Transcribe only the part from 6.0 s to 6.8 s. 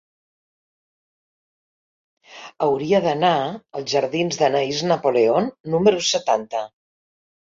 setanta.